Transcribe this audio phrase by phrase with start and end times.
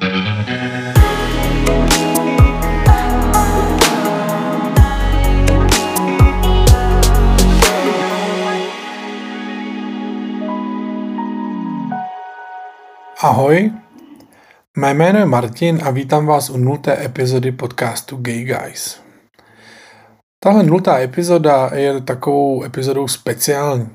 [0.00, 0.10] Ahoj,
[14.76, 19.00] mé jméno je Martin a vítám vás u nulté epizody podcastu Gay Guys.
[20.40, 23.90] Tahle nultá epizoda je takovou epizodou speciální.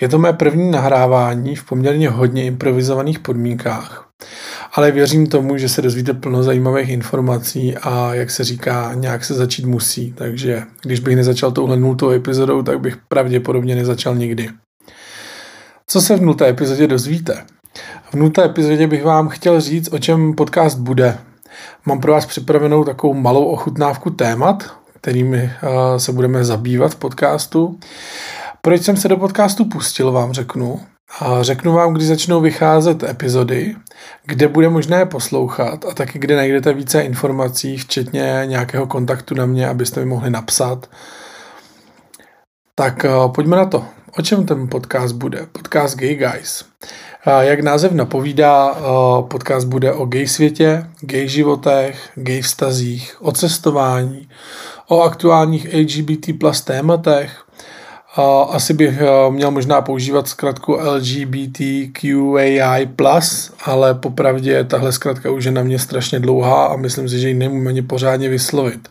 [0.00, 4.08] Je to mé první nahrávání v poměrně hodně improvizovaných podmínkách,
[4.76, 9.34] ale věřím tomu, že se dozvíte plno zajímavých informací a jak se říká, nějak se
[9.34, 14.48] začít musí, takže když bych nezačal touhle nultou epizodou, tak bych pravděpodobně nezačal nikdy.
[15.86, 17.44] Co se v nulté epizodě dozvíte?
[18.10, 21.18] V nulté epizodě bych vám chtěl říct, o čem podcast bude.
[21.86, 27.78] Mám pro vás připravenou takovou malou ochutnávku témat, kterými eh, se budeme zabývat v podcastu.
[28.60, 30.80] Proč jsem se do podcastu pustil, vám řeknu.
[31.20, 33.76] A řeknu vám, kdy začnou vycházet epizody,
[34.24, 39.68] kde bude možné poslouchat a taky kde najdete více informací, včetně nějakého kontaktu na mě,
[39.68, 40.90] abyste mi mohli napsat.
[42.74, 43.84] Tak eh, pojďme na to.
[44.18, 45.46] O čem ten podcast bude?
[45.52, 46.64] Podcast Gay Guys.
[47.40, 48.76] Jak název napovídá,
[49.20, 54.28] podcast bude o gay světě, gay životech, gay vztazích, o cestování,
[54.88, 57.44] o aktuálních LGBT plus tématech,
[58.50, 61.98] asi bych eh, měl možná používat zkratku LGBTQAI+,
[63.64, 67.34] ale popravdě tahle zkratka už je na mě strašně dlouhá a myslím si, že ji
[67.34, 68.88] nemůžu ani pořádně vyslovit.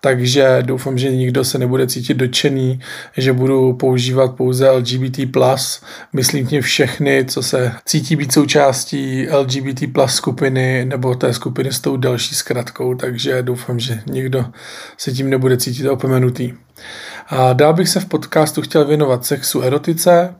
[0.00, 2.80] Takže doufám, že nikdo se nebude cítit dočený,
[3.16, 5.36] že budu používat pouze LGBT+,
[6.12, 11.96] myslím tím všechny, co se cítí být součástí LGBT skupiny nebo té skupiny s tou
[11.96, 14.44] další zkratkou, takže doufám, že nikdo
[14.96, 16.65] se tím nebude cítit opomenutý.
[17.26, 20.34] A dál bych se v podcastu chtěl věnovat sexu, erotice,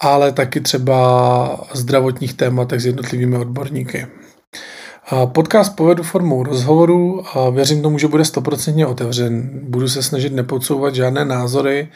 [0.00, 4.06] ale taky třeba zdravotních tématech s jednotlivými odborníky.
[5.26, 9.50] Podcast povedu formou rozhovoru a věřím tomu, že bude stoprocentně otevřen.
[9.62, 11.88] Budu se snažit nepodsouvat žádné názory.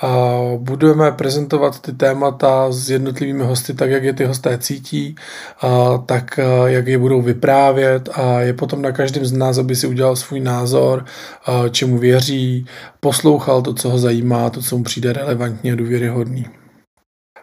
[0.00, 5.16] A budeme prezentovat ty témata s jednotlivými hosty tak, jak je ty hosté cítí,
[5.60, 9.86] a tak jak je budou vyprávět a je potom na každém z nás, aby si
[9.86, 11.04] udělal svůj názor,
[11.46, 12.66] a čemu věří,
[13.00, 16.46] poslouchal to, co ho zajímá, to, co mu přijde relevantně a důvěryhodný.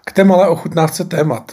[0.06, 1.52] K té malé ochutnávce témat.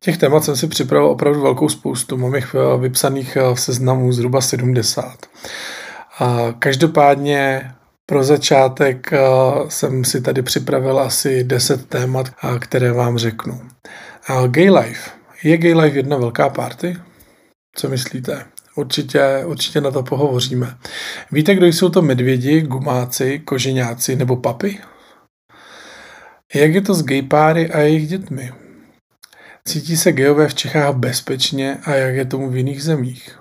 [0.00, 4.12] Těch témat jsem si připravil opravdu velkou spoustu, mám jich eh, vypsaných eh, v seznamu
[4.12, 5.26] zhruba 70.
[6.18, 7.70] A každopádně
[8.06, 9.18] pro začátek eh,
[9.68, 12.26] jsem si tady připravil asi 10 témat,
[12.58, 13.60] které vám řeknu.
[14.46, 15.10] Gay life.
[15.42, 16.96] Je gay life jedna velká party?
[17.76, 18.46] Co myslíte?
[18.76, 20.76] Určitě, určitě na to pohovoříme.
[21.32, 24.78] Víte, kdo jsou to medvědi, gumáci, koženáci nebo papy?
[26.54, 28.52] Jak je to s gay páry a jejich dětmi?
[29.66, 33.38] Cítí se geové v Čechách bezpečně a jak je tomu v jiných zemích?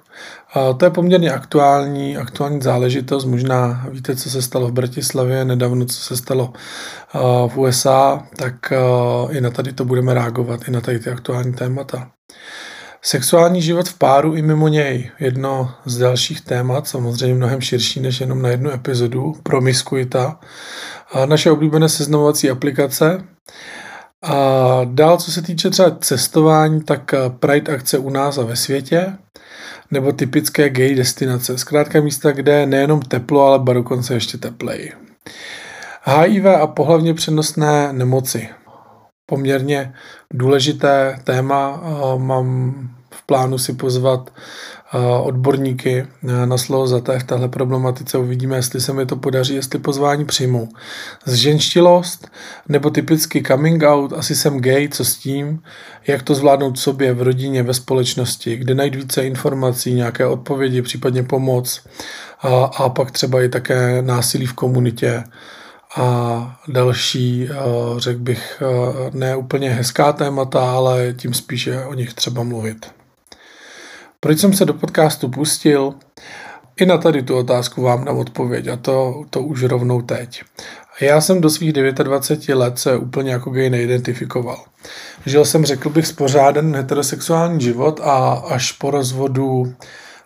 [0.53, 3.25] A to je poměrně aktuální, aktuální záležitost.
[3.25, 6.53] Možná víte, co se stalo v Bratislavě, nedávno, co se stalo
[7.47, 8.73] v USA, tak
[9.29, 12.11] i na tady to budeme reagovat, i na tady ty aktuální témata.
[13.01, 15.11] Sexuální život v páru i mimo něj.
[15.19, 20.39] Jedno z dalších témat, samozřejmě mnohem širší než jenom na jednu epizodu, promiskuita.
[21.25, 23.23] Naše oblíbené seznamovací aplikace,
[24.25, 28.55] a dál, co se týče třeba cestování, tak eh, Pride akce u nás a ve
[28.55, 29.13] světě,
[29.91, 31.57] nebo typické gay destinace.
[31.57, 34.91] Zkrátka místa, kde je nejenom teplo, ale ba dokonce ještě tepleji.
[36.03, 38.49] HIV a pohlavně přenosné nemoci.
[39.25, 39.93] Poměrně
[40.33, 41.83] důležité téma.
[42.17, 42.73] Mám
[43.11, 44.33] v plánu si pozvat
[45.23, 46.07] odborníky
[46.46, 48.18] na slovo za v téhle problematice.
[48.18, 50.69] Uvidíme, jestli se mi to podaří, jestli pozvání přijmou.
[51.25, 52.28] Zženštilost
[52.69, 55.62] nebo typicky coming out, asi jsem gay, co s tím,
[56.07, 61.23] jak to zvládnout sobě, v rodině, ve společnosti, kde najít více informací, nějaké odpovědi, případně
[61.23, 61.85] pomoc
[62.41, 65.23] a, a pak třeba i také násilí v komunitě
[65.97, 67.50] a další,
[67.97, 68.63] řekl bych,
[69.13, 72.85] ne úplně hezká témata, ale tím spíše o nich třeba mluvit.
[74.25, 75.93] Proč jsem se do podcastu pustil?
[76.75, 80.43] I na tady tu otázku vám dám odpověď a to, to už rovnou teď.
[81.01, 84.63] Já jsem do svých 29 let se úplně jako gay neidentifikoval.
[85.25, 89.73] Žil jsem, řekl bych, spořáden heterosexuální život a až po rozvodu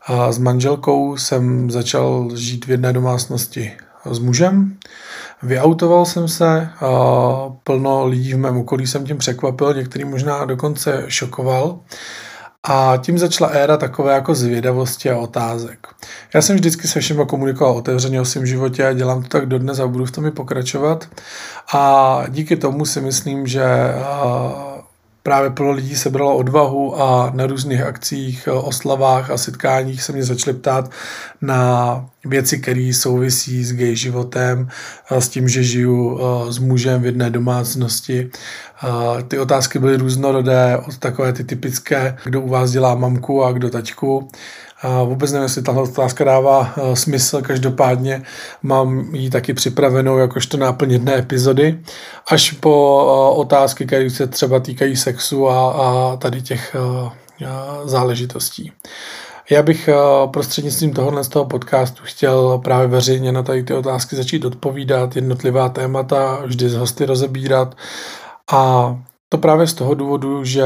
[0.05, 3.71] a s manželkou jsem začal žít v jedné domácnosti
[4.11, 4.77] s mužem.
[5.43, 6.89] Vyautoval jsem se, a
[7.63, 11.79] plno lidí v mém okolí jsem tím překvapil, některý možná dokonce šokoval.
[12.67, 15.87] A tím začala éra takové jako zvědavosti a otázek.
[16.33, 19.79] Já jsem vždycky se všema komunikoval otevřeně o svém životě a dělám to tak dodnes
[19.79, 21.09] a budu v tom i pokračovat.
[21.73, 23.63] A díky tomu si myslím, že
[25.23, 30.23] právě plno lidí sebralo odvahu a na různých akcích, eh, oslavách a setkáních se mě
[30.23, 30.91] začali ptát
[31.41, 34.67] na věci, které souvisí s gay životem,
[35.11, 36.19] s tím, že žiju
[36.49, 38.29] s mužem v jedné domácnosti.
[39.27, 43.69] Ty otázky byly různorodé, od takové ty typické, kdo u vás dělá mamku a kdo
[43.69, 44.27] taťku,
[45.05, 48.21] vůbec nevím, jestli tahle otázka dává eh, smysl, každopádně
[48.63, 51.79] mám ji taky připravenou jakožto náplň jedné epizody,
[52.27, 57.09] až po eh, otázky, které se třeba týkají sexu a, a tady těch eh,
[57.85, 58.71] záležitostí.
[59.49, 59.89] Já bych
[60.31, 65.69] prostřednictvím tohohle z toho podcastu chtěl právě veřejně na tady ty otázky začít odpovídat, jednotlivá
[65.69, 67.75] témata vždy z hosty rozebírat.
[68.51, 68.95] A
[69.31, 70.63] to právě z toho důvodu, že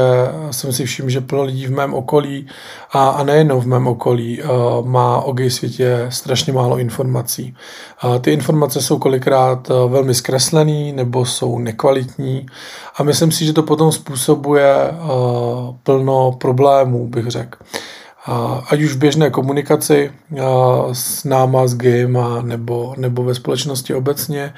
[0.50, 2.46] jsem si všiml, že plno lidí v mém okolí
[2.92, 7.56] a, a nejenom v mém okolí uh, má o gay světě strašně málo informací.
[8.04, 12.46] Uh, ty informace jsou kolikrát uh, velmi zkreslený nebo jsou nekvalitní
[12.96, 17.58] a myslím si, že to potom způsobuje uh, plno problémů, bych řekl
[18.68, 20.12] ať už v běžné komunikaci
[20.92, 24.54] s náma, s GEMA nebo, nebo ve společnosti obecně,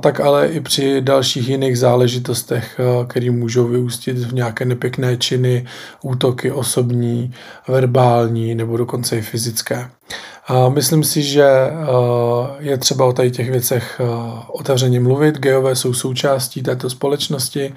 [0.00, 5.66] tak ale i při dalších jiných záležitostech, které můžou vyústit v nějaké nepěkné činy,
[6.02, 7.34] útoky osobní,
[7.68, 9.90] verbální nebo dokonce i fyzické.
[10.68, 11.48] Myslím si, že
[12.58, 14.00] je třeba o tady těch věcech
[14.48, 15.38] otevřeně mluvit.
[15.38, 17.74] Geové jsou součástí této společnosti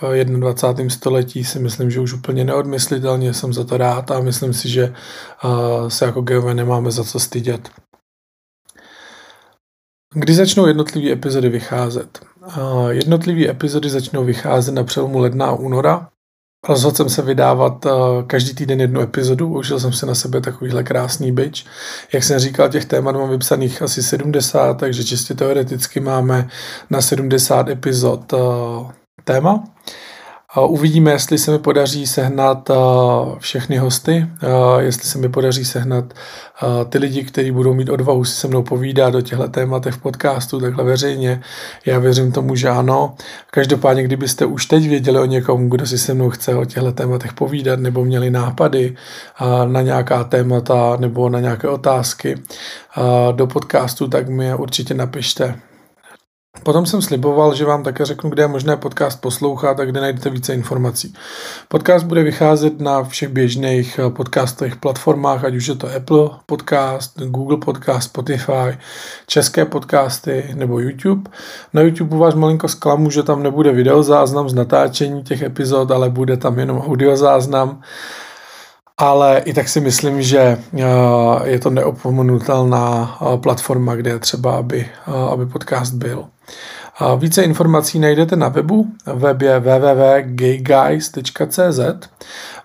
[0.00, 0.90] 21.
[0.90, 4.94] století si myslím, že už úplně neodmyslitelně jsem za to rád a myslím si, že
[5.88, 7.70] se jako geové nemáme za co stydět.
[10.14, 12.20] Kdy začnou jednotlivé epizody vycházet?
[12.88, 16.08] Jednotlivé epizody začnou vycházet na přelomu ledna a února.
[16.68, 17.86] Rozhodl jsem se vydávat
[18.26, 21.66] každý týden jednu epizodu, užil jsem si na sebe takovýhle krásný byč.
[22.12, 26.48] Jak jsem říkal, těch témat mám vypsaných asi 70, takže čistě teoreticky máme
[26.90, 28.34] na 70 epizod
[29.24, 29.64] téma.
[30.68, 32.70] Uvidíme, jestli se mi podaří sehnat
[33.38, 34.26] všechny hosty,
[34.78, 36.04] jestli se mi podaří sehnat
[36.88, 40.60] ty lidi, kteří budou mít odvahu si se mnou povídat o těchto tématech v podcastu,
[40.60, 41.40] takhle veřejně.
[41.86, 43.14] Já věřím tomu, že ano.
[43.50, 47.32] Každopádně, kdybyste už teď věděli o někom, kdo si se mnou chce o těchto tématech
[47.32, 48.96] povídat, nebo měli nápady
[49.66, 52.34] na nějaká témata nebo na nějaké otázky
[53.32, 55.54] do podcastu, tak mi je určitě napište.
[56.62, 60.30] Potom jsem sliboval, že vám také řeknu, kde je možné podcast poslouchat a kde najdete
[60.30, 61.14] více informací.
[61.68, 67.20] Podcast bude vycházet na všech běžných eh, podcastových platformách, ať už je to Apple Podcast,
[67.20, 68.78] Google Podcast, Spotify,
[69.26, 71.30] české podcasty nebo YouTube.
[71.72, 76.36] Na YouTube vás malinko zklamu, že tam nebude videozáznam z natáčení těch epizod, ale bude
[76.36, 77.80] tam jenom audiozáznam
[78.98, 80.84] ale i tak si myslím, že eh,
[81.44, 84.86] je to neopomenutelná eh, platforma, kde je třeba, aby,
[85.32, 86.31] aby podcast byl.
[87.16, 88.86] Více informací najdete na webu.
[89.06, 89.60] Web je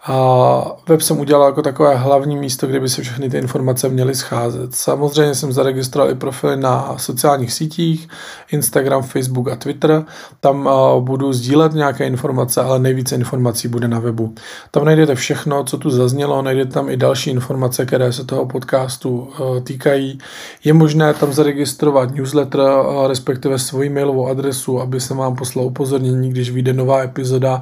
[0.07, 4.15] www.gayguys.cz Web jsem udělal jako takové hlavní místo, kde by se všechny ty informace měly
[4.15, 4.75] scházet.
[4.75, 8.07] Samozřejmě jsem zaregistroval i profily na sociálních sítích,
[8.51, 10.05] Instagram, Facebook a Twitter.
[10.39, 10.69] Tam
[10.99, 14.35] budu sdílet nějaké informace, ale nejvíce informací bude na webu.
[14.71, 19.29] Tam najdete všechno, co tu zaznělo, najdete tam i další informace, které se toho podcastu
[19.63, 20.17] týkají.
[20.63, 22.61] Je možné tam zaregistrovat newsletter,
[23.07, 27.61] respektive svoji mailovou adresu, aby se vám poslal upozornění, když vyjde nová epizoda,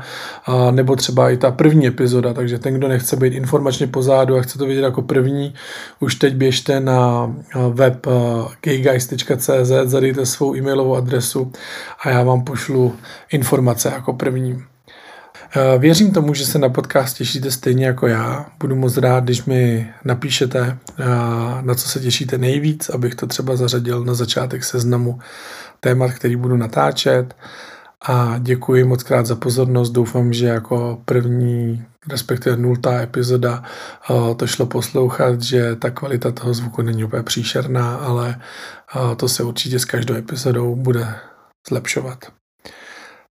[0.72, 4.58] nebo třeba i ta první epizoda, takže ten, kdo nechce být informačně pozadu a chce
[4.58, 5.54] to vidět jako první,
[6.00, 7.34] už teď běžte na
[7.70, 8.08] web
[8.62, 11.52] gayguys.cz, zadejte svou e-mailovou adresu
[12.04, 12.96] a já vám pošlu
[13.32, 14.64] informace jako první.
[15.78, 18.46] Věřím tomu, že se na podcast těšíte stejně jako já.
[18.60, 20.78] Budu moc rád, když mi napíšete,
[21.62, 25.20] na co se těšíte nejvíc, abych to třeba zařadil na začátek seznamu
[25.80, 27.36] témat, který budu natáčet.
[28.02, 29.90] A děkuji moc krát za pozornost.
[29.90, 33.64] Doufám, že jako první, respektive nultá epizoda
[34.10, 38.42] eh, to šlo poslouchat, že ta kvalita toho zvuku není úplně příšerná, ale
[38.96, 41.16] eh, to se určitě s každou epizodou bude
[41.70, 42.26] zlepšovat.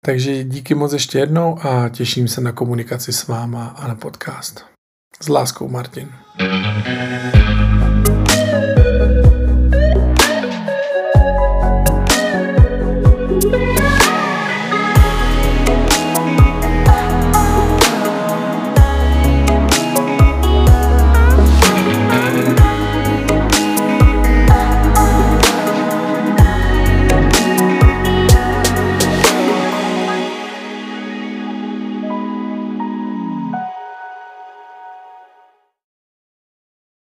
[0.05, 4.65] Takže díky moc ještě jednou a těším se na komunikaci s váma a na podcast.
[5.21, 6.09] S láskou Martin.
[8.51, 8.88] thank you